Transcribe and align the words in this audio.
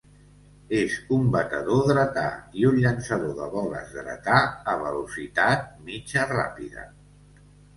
És 0.77 0.93
un 1.17 1.27
batedor 1.35 1.83
dretà 1.91 2.23
i 2.61 2.65
un 2.71 2.79
llançador 2.85 3.35
de 3.41 3.51
boles 3.57 3.93
dretà 3.99 4.41
a 4.73 4.77
velocitat 4.87 5.71
mitja-ràpida. 5.91 6.89